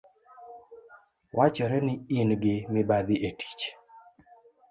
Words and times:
Wachore 1.37 1.77
ni 1.85 1.93
ingi 2.19 2.55
mibadhi 2.73 3.15
etich 3.27 3.61